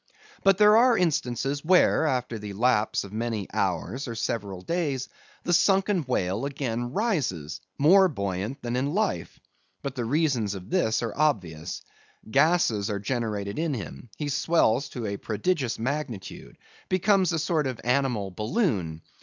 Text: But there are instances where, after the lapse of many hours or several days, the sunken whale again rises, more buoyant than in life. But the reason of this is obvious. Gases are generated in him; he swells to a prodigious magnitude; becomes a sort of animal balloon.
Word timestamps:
But 0.43 0.57
there 0.57 0.77
are 0.77 0.97
instances 0.97 1.63
where, 1.63 2.07
after 2.07 2.39
the 2.39 2.53
lapse 2.53 3.03
of 3.03 3.13
many 3.13 3.45
hours 3.53 4.07
or 4.07 4.15
several 4.15 4.61
days, 4.63 5.07
the 5.43 5.53
sunken 5.53 6.01
whale 6.05 6.45
again 6.45 6.91
rises, 6.91 7.61
more 7.77 8.07
buoyant 8.07 8.63
than 8.63 8.75
in 8.75 8.95
life. 8.95 9.39
But 9.83 9.93
the 9.93 10.03
reason 10.05 10.45
of 10.55 10.71
this 10.71 11.03
is 11.03 11.11
obvious. 11.15 11.83
Gases 12.31 12.89
are 12.89 12.97
generated 12.97 13.59
in 13.59 13.75
him; 13.75 14.09
he 14.17 14.29
swells 14.29 14.89
to 14.89 15.05
a 15.05 15.17
prodigious 15.17 15.77
magnitude; 15.77 16.57
becomes 16.89 17.31
a 17.31 17.37
sort 17.37 17.67
of 17.67 17.79
animal 17.83 18.31
balloon. 18.31 19.03